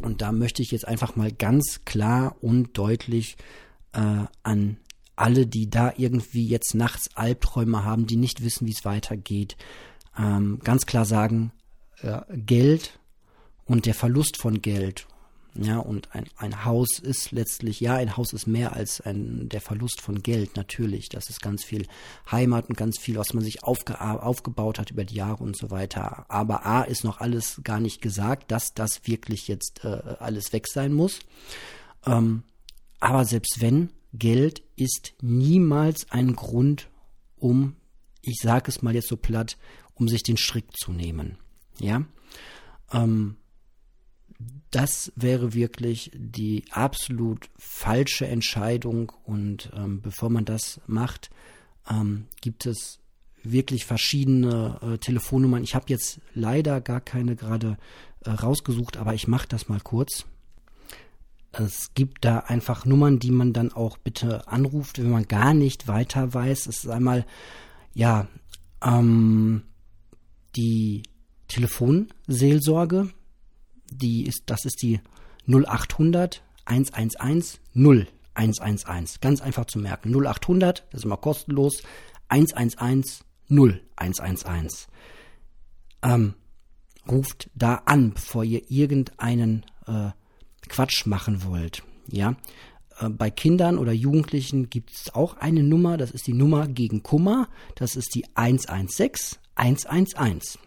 Und 0.00 0.22
da 0.22 0.32
möchte 0.32 0.62
ich 0.62 0.70
jetzt 0.70 0.88
einfach 0.88 1.16
mal 1.16 1.30
ganz 1.30 1.84
klar 1.84 2.36
und 2.40 2.76
deutlich 2.76 3.36
äh, 3.92 4.24
an 4.42 4.78
alle, 5.16 5.46
die 5.46 5.68
da 5.68 5.92
irgendwie 5.96 6.46
jetzt 6.46 6.74
nachts 6.74 7.14
Albträume 7.14 7.84
haben, 7.84 8.06
die 8.06 8.16
nicht 8.16 8.42
wissen, 8.42 8.66
wie 8.66 8.72
es 8.72 8.84
weitergeht, 8.84 9.56
ähm, 10.18 10.60
ganz 10.64 10.86
klar 10.86 11.04
sagen, 11.04 11.52
äh, 12.00 12.20
Geld 12.34 12.98
und 13.64 13.86
der 13.86 13.94
Verlust 13.94 14.38
von 14.38 14.62
Geld 14.62 15.06
ja, 15.54 15.78
und 15.78 16.14
ein, 16.14 16.26
ein 16.36 16.64
Haus 16.64 16.98
ist 16.98 17.30
letztlich, 17.30 17.78
ja, 17.80 17.94
ein 17.96 18.16
Haus 18.16 18.32
ist 18.32 18.46
mehr 18.46 18.72
als 18.72 19.02
ein, 19.02 19.50
der 19.50 19.60
Verlust 19.60 20.00
von 20.00 20.22
Geld, 20.22 20.56
natürlich. 20.56 21.10
Das 21.10 21.28
ist 21.28 21.42
ganz 21.42 21.62
viel 21.62 21.86
Heimat 22.30 22.70
und 22.70 22.76
ganz 22.76 22.98
viel, 22.98 23.16
was 23.16 23.34
man 23.34 23.44
sich 23.44 23.62
aufge, 23.62 24.00
aufgebaut 24.00 24.78
hat 24.78 24.90
über 24.90 25.04
die 25.04 25.16
Jahre 25.16 25.44
und 25.44 25.56
so 25.56 25.70
weiter. 25.70 26.24
Aber 26.30 26.64
A 26.64 26.82
ist 26.82 27.04
noch 27.04 27.20
alles 27.20 27.60
gar 27.64 27.80
nicht 27.80 28.00
gesagt, 28.00 28.50
dass 28.50 28.72
das 28.72 29.06
wirklich 29.06 29.46
jetzt 29.46 29.84
äh, 29.84 30.16
alles 30.20 30.54
weg 30.54 30.66
sein 30.66 30.94
muss. 30.94 31.20
Ähm, 32.06 32.44
aber 32.98 33.26
selbst 33.26 33.60
wenn, 33.60 33.90
Geld 34.14 34.62
ist 34.76 35.12
niemals 35.20 36.10
ein 36.10 36.34
Grund, 36.34 36.88
um, 37.36 37.76
ich 38.22 38.38
sage 38.40 38.70
es 38.70 38.80
mal 38.80 38.94
jetzt 38.94 39.08
so 39.08 39.18
platt, 39.18 39.58
um 39.94 40.08
sich 40.08 40.22
den 40.22 40.38
Strick 40.38 40.74
zu 40.76 40.92
nehmen. 40.92 41.36
Ja. 41.78 42.04
Ähm, 42.90 43.36
das 44.70 45.12
wäre 45.16 45.54
wirklich 45.54 46.10
die 46.14 46.64
absolut 46.70 47.50
falsche 47.56 48.26
Entscheidung. 48.26 49.12
Und 49.24 49.70
ähm, 49.76 50.00
bevor 50.00 50.30
man 50.30 50.44
das 50.44 50.80
macht, 50.86 51.30
ähm, 51.90 52.26
gibt 52.40 52.66
es 52.66 52.98
wirklich 53.42 53.84
verschiedene 53.84 54.78
äh, 54.82 54.98
Telefonnummern. 54.98 55.62
Ich 55.62 55.74
habe 55.74 55.86
jetzt 55.88 56.20
leider 56.34 56.80
gar 56.80 57.00
keine 57.00 57.36
gerade 57.36 57.76
äh, 58.24 58.30
rausgesucht, 58.30 58.96
aber 58.96 59.14
ich 59.14 59.28
mache 59.28 59.48
das 59.48 59.68
mal 59.68 59.80
kurz. 59.80 60.24
Es 61.52 61.92
gibt 61.94 62.24
da 62.24 62.38
einfach 62.38 62.86
Nummern, 62.86 63.18
die 63.18 63.30
man 63.30 63.52
dann 63.52 63.72
auch 63.72 63.98
bitte 63.98 64.48
anruft, 64.48 64.98
wenn 64.98 65.10
man 65.10 65.28
gar 65.28 65.52
nicht 65.52 65.86
weiter 65.86 66.32
weiß. 66.32 66.66
Es 66.66 66.84
ist 66.84 66.88
einmal, 66.88 67.26
ja, 67.92 68.26
ähm, 68.82 69.64
die 70.56 71.02
Telefonseelsorge 71.48 73.10
die 74.00 74.26
ist, 74.26 74.44
das 74.46 74.64
ist 74.64 74.82
die 74.82 75.00
0800 75.46 76.42
111 76.64 77.60
0111. 77.74 79.20
Ganz 79.20 79.40
einfach 79.40 79.66
zu 79.66 79.78
merken. 79.78 80.14
0800, 80.14 80.84
das 80.90 81.00
ist 81.00 81.04
immer 81.04 81.16
kostenlos. 81.16 81.82
111 82.28 83.24
0111. 83.50 84.88
Ähm, 86.02 86.34
ruft 87.08 87.50
da 87.54 87.82
an, 87.86 88.12
bevor 88.14 88.44
ihr 88.44 88.70
irgendeinen 88.70 89.64
äh, 89.86 90.10
Quatsch 90.68 91.06
machen 91.06 91.44
wollt. 91.44 91.82
Ja, 92.08 92.36
äh, 92.98 93.08
bei 93.08 93.30
Kindern 93.30 93.78
oder 93.78 93.92
Jugendlichen 93.92 94.70
gibt 94.70 94.92
es 94.92 95.14
auch 95.14 95.36
eine 95.36 95.62
Nummer, 95.62 95.96
das 95.96 96.10
ist 96.10 96.26
die 96.26 96.32
Nummer 96.32 96.68
gegen 96.68 97.02
Kummer, 97.02 97.48
das 97.74 97.96
ist 97.96 98.14
die 98.14 98.24
116 98.34 99.38
111. 99.54 100.58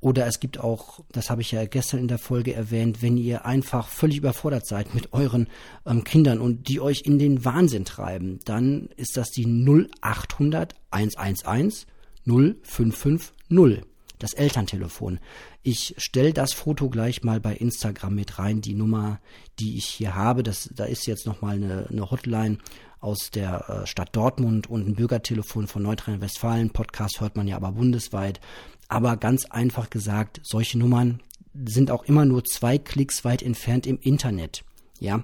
Oder 0.00 0.26
es 0.26 0.38
gibt 0.38 0.60
auch, 0.60 1.00
das 1.10 1.28
habe 1.28 1.42
ich 1.42 1.50
ja 1.50 1.64
gestern 1.66 2.00
in 2.00 2.08
der 2.08 2.18
Folge 2.18 2.54
erwähnt, 2.54 3.02
wenn 3.02 3.16
ihr 3.16 3.44
einfach 3.44 3.88
völlig 3.88 4.18
überfordert 4.18 4.66
seid 4.66 4.94
mit 4.94 5.12
euren 5.12 5.48
ähm, 5.86 6.04
Kindern 6.04 6.40
und 6.40 6.68
die 6.68 6.80
euch 6.80 7.02
in 7.04 7.18
den 7.18 7.44
Wahnsinn 7.44 7.84
treiben, 7.84 8.38
dann 8.44 8.90
ist 8.96 9.16
das 9.16 9.30
die 9.30 9.46
0800 9.46 10.74
111 10.90 11.86
0550, 12.24 13.84
das 14.18 14.34
Elterntelefon. 14.34 15.18
Ich 15.62 15.94
stelle 15.98 16.32
das 16.32 16.52
Foto 16.52 16.90
gleich 16.90 17.22
mal 17.22 17.40
bei 17.40 17.54
Instagram 17.54 18.14
mit 18.14 18.38
rein, 18.38 18.60
die 18.60 18.74
Nummer, 18.74 19.20
die 19.58 19.76
ich 19.76 19.86
hier 19.86 20.14
habe. 20.14 20.42
Das, 20.42 20.70
da 20.74 20.84
ist 20.84 21.06
jetzt 21.06 21.26
nochmal 21.26 21.56
eine, 21.56 21.86
eine 21.88 22.10
Hotline 22.10 22.58
aus 23.00 23.30
der 23.30 23.68
äh, 23.68 23.86
Stadt 23.86 24.14
Dortmund 24.14 24.68
und 24.68 24.86
ein 24.86 24.94
Bürgertelefon 24.94 25.66
von 25.66 25.82
Nordrhein-Westfalen. 25.82 26.70
Podcast 26.70 27.20
hört 27.20 27.36
man 27.36 27.46
ja 27.46 27.56
aber 27.56 27.72
bundesweit. 27.72 28.40
Aber 28.88 29.16
ganz 29.16 29.44
einfach 29.46 29.90
gesagt, 29.90 30.40
solche 30.42 30.78
Nummern 30.78 31.20
sind 31.66 31.90
auch 31.90 32.04
immer 32.04 32.24
nur 32.24 32.44
zwei 32.44 32.78
Klicks 32.78 33.24
weit 33.24 33.42
entfernt 33.42 33.86
im 33.86 33.98
Internet. 33.98 34.64
Ja, 34.98 35.22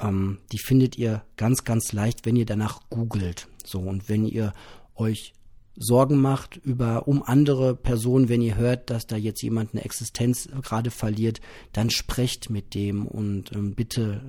ähm, 0.00 0.38
die 0.52 0.58
findet 0.58 0.96
ihr 0.96 1.22
ganz, 1.36 1.64
ganz 1.64 1.92
leicht, 1.92 2.24
wenn 2.26 2.36
ihr 2.36 2.46
danach 2.46 2.80
googelt. 2.90 3.48
So, 3.64 3.80
und 3.80 4.08
wenn 4.08 4.24
ihr 4.24 4.52
euch 4.94 5.34
Sorgen 5.76 6.20
macht 6.20 6.56
über 6.56 7.08
um 7.08 7.22
andere 7.22 7.74
Personen, 7.74 8.28
wenn 8.28 8.40
ihr 8.40 8.56
hört, 8.56 8.90
dass 8.90 9.06
da 9.06 9.16
jetzt 9.16 9.42
jemand 9.42 9.72
eine 9.72 9.84
Existenz 9.84 10.48
gerade 10.62 10.90
verliert, 10.90 11.40
dann 11.72 11.90
sprecht 11.90 12.48
mit 12.48 12.74
dem 12.74 13.06
und 13.06 13.50
ähm, 13.52 13.74
bitte 13.74 14.22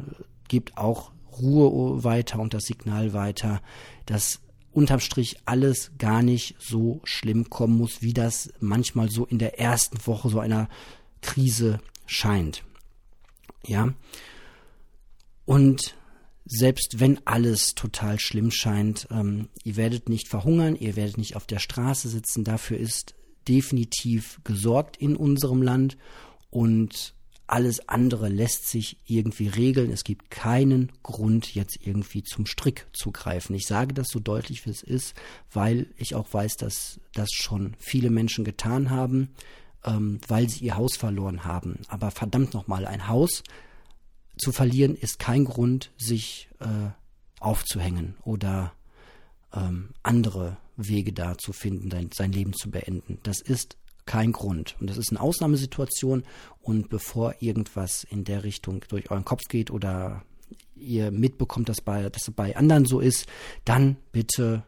gebt 0.48 0.78
auch 0.78 1.12
Ruhe 1.40 2.04
weiter 2.04 2.40
und 2.40 2.54
das 2.54 2.64
Signal 2.64 3.14
weiter, 3.14 3.62
dass 4.06 4.40
unterm 4.76 5.00
Strich 5.00 5.38
alles 5.46 5.92
gar 5.98 6.22
nicht 6.22 6.56
so 6.60 7.00
schlimm 7.06 7.50
kommen 7.50 7.78
muss, 7.78 8.02
wie 8.02 8.14
das 8.14 8.52
manchmal 8.60 9.10
so 9.10 9.26
in 9.26 9.40
der 9.40 9.60
ersten 9.60 10.06
Woche 10.06 10.30
so 10.30 10.40
einer 10.40 10.68
Krise 11.22 11.80
scheint. 12.06 12.64
Ja. 13.66 13.94
Und 15.46 15.96
selbst 16.46 17.00
wenn 17.00 17.26
alles 17.26 17.74
total 17.76 18.20
schlimm 18.20 18.52
scheint, 18.52 19.08
ähm, 19.10 19.48
ihr 19.64 19.78
werdet 19.78 20.10
nicht 20.10 20.28
verhungern, 20.28 20.76
ihr 20.76 20.96
werdet 20.96 21.18
nicht 21.18 21.36
auf 21.36 21.48
der 21.48 21.60
Straße 21.60 22.10
sitzen. 22.10 22.44
Dafür 22.44 22.78
ist 22.78 23.16
definitiv 23.48 24.42
gesorgt 24.44 24.98
in 24.98 25.16
unserem 25.16 25.62
Land 25.62 25.98
und 26.50 27.15
alles 27.48 27.88
andere 27.88 28.30
lässt 28.30 28.68
sich 28.70 28.98
irgendwie 29.06 29.48
regeln. 29.48 29.92
Es 29.92 30.04
gibt 30.04 30.32
keinen 30.32 30.92
Grund, 31.04 31.54
jetzt 31.54 31.78
irgendwie 31.86 32.24
zum 32.24 32.46
Strick 32.46 32.88
zu 32.92 33.12
greifen. 33.12 33.56
Ich 33.56 33.68
sage 33.68 33.94
das 33.94 34.08
so 34.10 34.20
deutlich, 34.20 34.66
wie 34.66 34.72
es 34.72 34.82
ist, 34.82 35.14
weil 35.52 35.88
ich 35.98 36.16
auch 36.16 36.34
weiß, 36.34 36.56
dass 36.58 37.00
das 37.14 37.30
schon 37.32 37.76
viele 37.78 38.10
Menschen 38.10 38.46
getan 38.46 38.90
haben, 38.90 39.30
ähm, 39.84 40.20
weil 40.28 40.50
sie 40.50 40.66
ihr 40.66 40.76
Haus 40.76 40.98
verloren 40.98 41.44
haben. 41.44 41.80
Aber 41.88 42.12
verdammt 42.12 42.54
nochmal, 42.54 42.88
ein 42.88 43.08
Haus 43.08 43.44
zu 44.38 44.52
verlieren 44.52 44.96
ist 44.96 45.20
kein 45.20 45.46
Grund, 45.46 45.92
sich 45.98 46.50
äh, 46.60 46.90
aufzuhängen 47.40 48.16
oder 48.24 48.74
ähm, 49.54 49.90
andere 50.04 50.58
Wege 50.78 51.14
da 51.14 51.38
zu 51.38 51.54
finden, 51.54 52.10
sein 52.14 52.32
Leben 52.32 52.54
zu 52.54 52.70
beenden. 52.70 53.20
Das 53.24 53.40
ist 53.40 53.78
kein 54.06 54.32
Grund. 54.32 54.76
Und 54.80 54.90
das 54.90 54.98
ist 54.98 55.12
eine 55.12 55.22
Ausnahmesituation. 55.22 56.24
Und 56.62 56.90
bevor 56.90 57.36
irgendwas 57.40 58.04
in 58.04 58.24
der 58.24 58.44
Richtung 58.44 58.84
durch 58.88 59.12
euren 59.12 59.26
Kopf 59.26 59.42
geht 59.50 59.72
oder 59.72 60.24
ihr 60.76 61.12
mitbekommt, 61.12 61.70
dass, 61.70 61.82
bei, 61.82 62.10
dass 62.10 62.28
es 62.28 62.34
bei 62.34 62.56
anderen 62.56 62.86
so 62.86 63.00
ist, 63.00 63.28
dann 63.64 63.98
bitte 64.12 64.64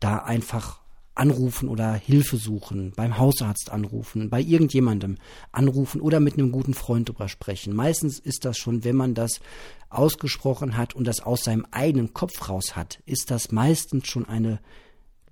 da 0.00 0.18
einfach 0.18 0.80
anrufen 1.14 1.68
oder 1.68 1.94
Hilfe 1.94 2.38
suchen, 2.38 2.92
beim 2.96 3.18
Hausarzt 3.18 3.70
anrufen, 3.70 4.30
bei 4.30 4.40
irgendjemandem 4.40 5.18
anrufen 5.52 6.00
oder 6.00 6.18
mit 6.18 6.34
einem 6.34 6.50
guten 6.50 6.72
Freund 6.72 7.08
drüber 7.08 7.28
sprechen. 7.28 7.74
Meistens 7.74 8.18
ist 8.18 8.44
das 8.44 8.56
schon, 8.56 8.84
wenn 8.84 8.96
man 8.96 9.14
das 9.14 9.40
ausgesprochen 9.90 10.76
hat 10.76 10.94
und 10.94 11.06
das 11.06 11.20
aus 11.20 11.42
seinem 11.44 11.66
eigenen 11.72 12.14
Kopf 12.14 12.48
raus 12.48 12.74
hat, 12.74 13.00
ist 13.04 13.30
das 13.30 13.52
meistens 13.52 14.08
schon 14.08 14.24
eine 14.24 14.60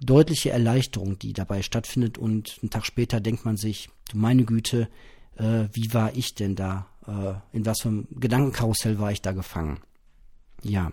deutliche 0.01 0.51
Erleichterung, 0.51 1.19
die 1.19 1.33
dabei 1.33 1.63
stattfindet 1.63 2.19
und 2.19 2.59
einen 2.63 2.71
Tag 2.71 2.87
später 2.87 3.21
denkt 3.21 3.45
man 3.45 3.57
sich, 3.57 3.91
meine 4.15 4.45
Güte, 4.45 4.89
äh, 5.37 5.69
wie 5.73 5.93
war 5.93 6.15
ich 6.15 6.35
denn 6.35 6.55
da? 6.55 6.87
Äh, 7.07 7.35
in 7.57 7.67
was 7.67 7.81
für 7.83 7.89
einem 7.89 8.09
Gedankenkarussell 8.11 8.99
war 8.99 9.13
ich 9.13 9.23
da 9.23 9.33
gefangen? 9.33 9.81
Ja. 10.63 10.93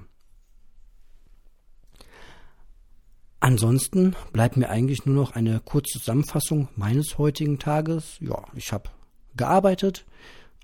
Ansonsten 3.40 4.16
bleibt 4.34 4.58
mir 4.58 4.70
eigentlich 4.70 5.06
nur 5.06 5.16
noch 5.16 5.36
eine 5.36 5.60
kurze 5.60 6.00
Zusammenfassung 6.00 6.68
meines 6.76 7.18
heutigen 7.18 7.60
Tages. 7.60 8.18
Ja, 8.20 8.44
ich 8.56 8.72
habe 8.72 8.90
gearbeitet. 9.36 10.06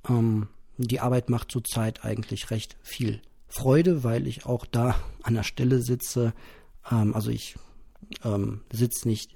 Ähm, 0.10 0.48
die 0.78 1.00
Arbeit 1.00 1.30
macht 1.30 1.52
zurzeit 1.52 2.04
eigentlich 2.04 2.50
recht 2.50 2.78
viel 2.82 3.22
Freude, 3.48 4.04
weil 4.04 4.26
ich 4.26 4.46
auch 4.46 4.66
da 4.66 4.96
an 5.22 5.36
der 5.36 5.44
Stelle 5.44 5.82
sitze. 5.82 6.34
Ähm, 6.90 7.14
also 7.14 7.30
ich 7.30 7.56
ähm, 8.24 8.62
sitze 8.72 9.08
nicht, 9.08 9.36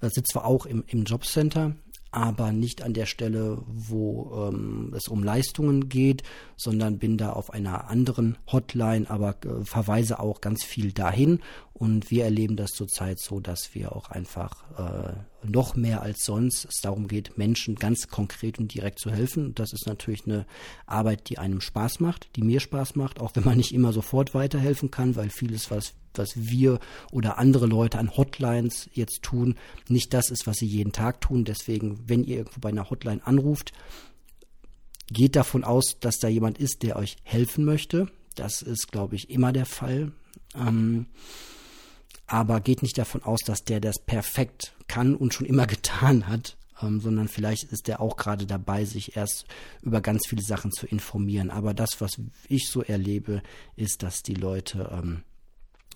äh, 0.00 0.08
sitze 0.08 0.32
zwar 0.32 0.44
auch 0.44 0.66
im, 0.66 0.84
im 0.86 1.04
Jobcenter, 1.04 1.76
aber 2.10 2.52
nicht 2.52 2.82
an 2.82 2.94
der 2.94 3.06
Stelle, 3.06 3.62
wo 3.66 4.48
ähm, 4.48 4.94
es 4.96 5.08
um 5.08 5.22
Leistungen 5.22 5.88
geht, 5.88 6.22
sondern 6.56 6.98
bin 6.98 7.18
da 7.18 7.32
auf 7.32 7.52
einer 7.52 7.90
anderen 7.90 8.38
Hotline, 8.50 9.10
aber 9.10 9.36
äh, 9.44 9.64
verweise 9.64 10.18
auch 10.18 10.40
ganz 10.40 10.64
viel 10.64 10.92
dahin. 10.92 11.40
Und 11.78 12.10
wir 12.10 12.24
erleben 12.24 12.56
das 12.56 12.72
zurzeit 12.72 13.20
so, 13.20 13.38
dass 13.38 13.72
wir 13.72 13.94
auch 13.94 14.10
einfach 14.10 14.64
äh, 14.76 15.12
noch 15.48 15.76
mehr 15.76 16.02
als 16.02 16.24
sonst 16.24 16.64
es 16.64 16.80
darum 16.82 17.06
geht, 17.06 17.38
Menschen 17.38 17.76
ganz 17.76 18.08
konkret 18.08 18.58
und 18.58 18.74
direkt 18.74 18.98
zu 18.98 19.12
helfen. 19.12 19.54
Das 19.54 19.72
ist 19.72 19.86
natürlich 19.86 20.26
eine 20.26 20.44
Arbeit, 20.86 21.28
die 21.28 21.38
einem 21.38 21.60
Spaß 21.60 22.00
macht, 22.00 22.34
die 22.34 22.42
mir 22.42 22.58
Spaß 22.58 22.96
macht, 22.96 23.20
auch 23.20 23.36
wenn 23.36 23.44
man 23.44 23.56
nicht 23.56 23.72
immer 23.72 23.92
sofort 23.92 24.34
weiterhelfen 24.34 24.90
kann, 24.90 25.14
weil 25.14 25.30
vieles, 25.30 25.70
was 25.70 25.94
was 26.14 26.32
wir 26.34 26.80
oder 27.12 27.38
andere 27.38 27.66
Leute 27.66 27.98
an 27.98 28.16
Hotlines 28.16 28.90
jetzt 28.92 29.22
tun, 29.22 29.54
nicht 29.88 30.12
das 30.12 30.30
ist, 30.30 30.48
was 30.48 30.56
sie 30.56 30.66
jeden 30.66 30.90
Tag 30.90 31.20
tun. 31.20 31.44
Deswegen, 31.44 32.08
wenn 32.08 32.24
ihr 32.24 32.38
irgendwo 32.38 32.58
bei 32.58 32.70
einer 32.70 32.90
Hotline 32.90 33.24
anruft, 33.24 33.72
geht 35.06 35.36
davon 35.36 35.62
aus, 35.62 35.96
dass 36.00 36.18
da 36.18 36.26
jemand 36.26 36.58
ist, 36.58 36.82
der 36.82 36.96
euch 36.96 37.18
helfen 37.22 37.64
möchte. 37.64 38.08
Das 38.34 38.62
ist, 38.62 38.90
glaube 38.90 39.14
ich, 39.14 39.30
immer 39.30 39.52
der 39.52 39.66
Fall. 39.66 40.10
Ähm, 40.56 41.06
aber 42.28 42.60
geht 42.60 42.82
nicht 42.82 42.98
davon 42.98 43.22
aus, 43.22 43.40
dass 43.40 43.64
der 43.64 43.80
das 43.80 43.98
perfekt 43.98 44.74
kann 44.86 45.16
und 45.16 45.34
schon 45.34 45.46
immer 45.46 45.66
getan 45.66 46.28
hat, 46.28 46.56
ähm, 46.80 47.00
sondern 47.00 47.28
vielleicht 47.28 47.64
ist 47.64 47.88
der 47.88 48.00
auch 48.00 48.16
gerade 48.16 48.46
dabei, 48.46 48.84
sich 48.84 49.16
erst 49.16 49.46
über 49.82 50.00
ganz 50.00 50.26
viele 50.28 50.42
Sachen 50.42 50.70
zu 50.70 50.86
informieren. 50.86 51.50
Aber 51.50 51.74
das, 51.74 52.00
was 52.00 52.20
ich 52.48 52.68
so 52.68 52.82
erlebe, 52.82 53.42
ist, 53.76 54.02
dass 54.02 54.22
die 54.22 54.34
Leute 54.34 54.90
ähm, 54.92 55.24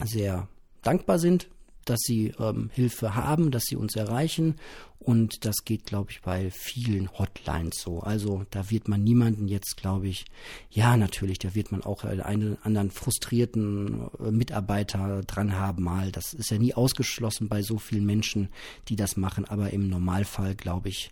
sehr 0.05 0.49
dankbar 0.83 1.19
sind, 1.19 1.49
dass 1.85 2.01
sie 2.01 2.33
ähm, 2.39 2.71
Hilfe 2.73 3.15
haben, 3.15 3.51
dass 3.51 3.65
sie 3.65 3.77
uns 3.77 3.97
erreichen. 3.97 4.57
Und 4.99 5.45
das 5.45 5.65
geht, 5.65 5.85
glaube 5.85 6.13
ich, 6.13 6.23
bei 6.23 6.51
vielen 6.53 7.11
Hotlines 7.19 7.81
so. 7.81 8.01
Also 8.01 8.45
da 8.51 8.71
wird 8.71 8.87
man 8.87 9.03
niemanden 9.03 9.49
jetzt, 9.49 9.77
glaube 9.77 10.07
ich, 10.07 10.25
ja, 10.71 10.97
natürlich, 10.97 11.41
da 11.41 11.57
wird 11.57 11.73
man 11.73 11.83
auch 11.83 12.05
einen 12.05 12.57
anderen 12.63 12.91
frustrierten 12.91 14.09
äh, 14.21 14.31
Mitarbeiter 14.31 15.23
dran 15.23 15.59
haben 15.59 15.83
mal. 15.83 16.13
Das 16.13 16.35
ist 16.35 16.51
ja 16.51 16.59
nie 16.59 16.75
ausgeschlossen 16.75 17.49
bei 17.49 17.63
so 17.63 17.79
vielen 17.79 18.07
Menschen, 18.07 18.49
die 18.89 18.97
das 18.97 19.17
machen. 19.17 19.45
Aber 19.45 19.73
im 19.73 19.89
Normalfall, 19.89 20.55
glaube 20.55 20.89
ich, 20.89 21.11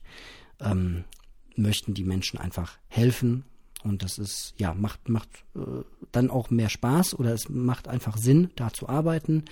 ähm, 0.61 1.05
möchten 1.57 1.95
die 1.95 2.05
Menschen 2.05 2.39
einfach 2.39 2.79
helfen 2.89 3.45
und 3.83 4.03
das 4.03 4.19
ist, 4.19 4.55
ja, 4.59 4.75
macht, 4.75 5.09
macht 5.09 5.29
äh, 5.55 5.83
dann 6.12 6.31
auch 6.31 6.50
mehr 6.50 6.69
Spaß 6.69 7.19
oder 7.19 7.33
es 7.33 7.49
macht 7.49 7.88
einfach 7.88 8.17
Sinn, 8.17 8.50
da 8.57 8.73
zu 8.73 8.88
arbeiten. 8.88 9.45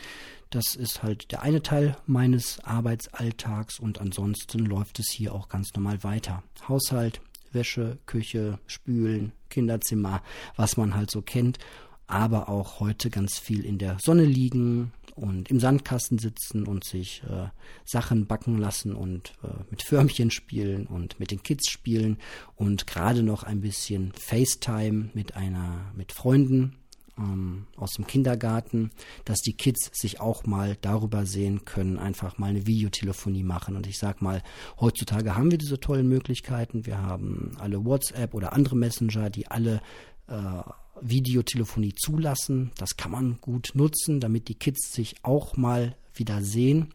Das 0.50 0.74
ist 0.74 1.02
halt 1.02 1.30
der 1.32 1.42
eine 1.42 1.62
Teil 1.62 1.96
meines 2.06 2.60
Arbeitsalltags 2.64 3.78
und 3.78 4.00
ansonsten 4.00 4.64
läuft 4.64 4.98
es 4.98 5.10
hier 5.10 5.34
auch 5.34 5.48
ganz 5.48 5.74
normal 5.74 6.02
weiter. 6.04 6.42
Haushalt, 6.66 7.20
Wäsche, 7.52 7.98
Küche, 8.06 8.58
Spülen, 8.66 9.32
Kinderzimmer, 9.50 10.22
was 10.56 10.76
man 10.76 10.94
halt 10.94 11.10
so 11.10 11.22
kennt. 11.22 11.58
Aber 12.06 12.48
auch 12.48 12.80
heute 12.80 13.10
ganz 13.10 13.38
viel 13.38 13.64
in 13.64 13.78
der 13.78 13.98
Sonne 14.00 14.24
liegen, 14.24 14.92
und 15.18 15.50
im 15.50 15.60
Sandkasten 15.60 16.18
sitzen 16.18 16.66
und 16.66 16.84
sich 16.84 17.22
äh, 17.28 17.48
Sachen 17.84 18.26
backen 18.26 18.58
lassen 18.58 18.94
und 18.94 19.32
äh, 19.42 19.48
mit 19.70 19.82
Förmchen 19.82 20.30
spielen 20.30 20.86
und 20.86 21.18
mit 21.20 21.30
den 21.30 21.42
Kids 21.42 21.70
spielen 21.70 22.18
und 22.56 22.86
gerade 22.86 23.22
noch 23.22 23.42
ein 23.42 23.60
bisschen 23.60 24.12
FaceTime 24.12 25.10
mit 25.14 25.36
einer, 25.36 25.92
mit 25.94 26.12
Freunden 26.12 26.76
ähm, 27.18 27.66
aus 27.76 27.92
dem 27.92 28.06
Kindergarten, 28.06 28.90
dass 29.24 29.38
die 29.38 29.54
Kids 29.54 29.90
sich 29.92 30.20
auch 30.20 30.46
mal 30.46 30.76
darüber 30.80 31.26
sehen 31.26 31.64
können, 31.64 31.98
einfach 31.98 32.38
mal 32.38 32.50
eine 32.50 32.66
Videotelefonie 32.66 33.42
machen. 33.42 33.76
Und 33.76 33.86
ich 33.86 33.98
sag 33.98 34.22
mal, 34.22 34.42
heutzutage 34.80 35.36
haben 35.36 35.50
wir 35.50 35.58
diese 35.58 35.80
tollen 35.80 36.08
Möglichkeiten. 36.08 36.86
Wir 36.86 37.02
haben 37.02 37.52
alle 37.58 37.84
WhatsApp 37.84 38.34
oder 38.34 38.52
andere 38.52 38.76
Messenger, 38.76 39.30
die 39.30 39.48
alle 39.48 39.80
äh, 40.28 40.62
Videotelefonie 41.02 41.94
zulassen. 41.94 42.70
Das 42.76 42.96
kann 42.96 43.10
man 43.10 43.40
gut 43.40 43.70
nutzen, 43.74 44.20
damit 44.20 44.48
die 44.48 44.54
Kids 44.54 44.92
sich 44.92 45.16
auch 45.22 45.56
mal 45.56 45.96
wieder 46.14 46.42
sehen. 46.42 46.94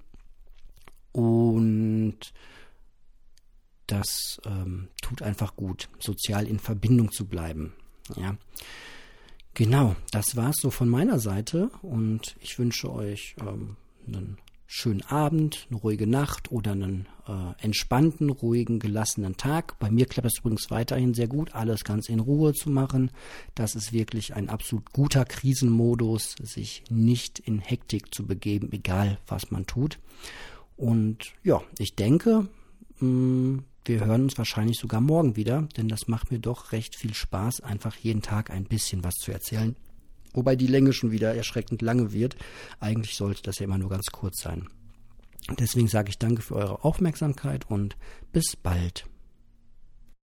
Und 1.12 2.18
das 3.88 4.42
ähm, 4.46 4.88
tut 5.02 5.22
einfach 5.22 5.56
gut, 5.56 5.90
sozial 6.00 6.48
in 6.48 6.60
Verbindung 6.60 7.12
zu 7.12 7.26
bleiben. 7.26 7.74
Ja. 8.16 8.38
Genau, 9.54 9.96
das 10.12 10.36
war's 10.36 10.56
so 10.60 10.72
von 10.72 10.90
meiner 10.90 11.20
Seite 11.20 11.70
und 11.84 12.36
ich 12.40 12.58
wünsche 12.58 12.92
euch 12.92 13.36
ähm, 13.40 13.76
einen 14.08 14.40
schönen 14.66 15.04
Abend, 15.04 15.68
eine 15.70 15.80
ruhige 15.80 16.08
Nacht 16.08 16.52
oder 16.52 16.72
einen 16.72 17.08
äh, 17.28 17.64
entspannten, 17.64 18.30
ruhigen, 18.30 18.80
gelassenen 18.80 19.38
Tag. 19.38 19.78
Bei 19.80 19.90
mir 19.90 20.06
klappt 20.06 20.28
es 20.28 20.40
übrigens 20.40 20.70
weiterhin 20.70 21.14
sehr 21.14 21.28
gut, 21.28 21.56
alles 21.56 21.84
ganz 21.84 22.10
in 22.10 22.20
Ruhe 22.20 22.54
zu 22.54 22.70
machen. 22.70 23.12
Das 23.56 23.76
ist 23.76 23.94
wirklich 23.94 24.34
ein 24.34 24.50
absolut 24.50 24.92
guter 24.92 25.26
Krisenmodus, 25.26 26.36
sich 26.42 26.84
nicht 26.90 27.40
in 27.40 27.60
Hektik 27.60 28.14
zu 28.14 28.26
begeben, 28.26 28.72
egal 28.72 29.20
was 29.28 29.52
man 29.52 29.66
tut. 29.66 30.00
Und 30.76 31.34
ja, 31.44 31.62
ich 31.78 31.96
denke, 31.96 32.48
mh, 33.00 33.08
mm, 33.08 33.64
wir 33.86 34.06
hören 34.06 34.24
uns 34.24 34.38
wahrscheinlich 34.38 34.78
sogar 34.78 35.02
morgen 35.02 35.36
wieder, 35.36 35.68
denn 35.76 35.90
das 35.90 36.08
macht 36.08 36.32
mir 36.32 36.40
doch 36.40 36.72
recht 36.72 36.96
viel 36.96 37.14
Spaß, 37.14 37.62
einfach 37.62 37.98
jeden 37.98 38.22
Tag 38.22 38.50
ein 38.50 38.64
bisschen 38.64 39.04
was 39.04 39.16
zu 39.16 39.32
erzählen. 39.34 39.76
Wobei 40.34 40.56
die 40.56 40.68
Länge 40.68 40.94
schon 40.94 41.12
wieder 41.12 41.36
erschreckend 41.36 41.82
lange 41.82 42.14
wird. 42.14 42.38
Eigentlich 42.80 43.16
sollte 43.16 43.44
das 43.44 43.60
ja 43.60 43.66
immer 43.66 43.78
nur 43.78 43.90
ganz 43.90 44.06
kurz 44.08 44.42
sein. 44.42 44.70
Deswegen 45.60 45.88
sage 45.88 46.10
ich 46.10 46.20
danke 46.20 46.42
für 46.42 46.56
eure 46.56 46.84
Aufmerksamkeit 46.84 47.70
und 47.70 47.98
bis 48.32 48.56
bald. 48.56 49.06